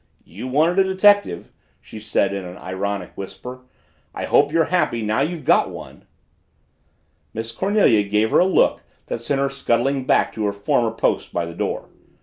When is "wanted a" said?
0.47-0.83